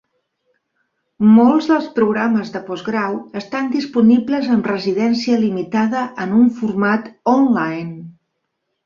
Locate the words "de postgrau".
2.55-3.17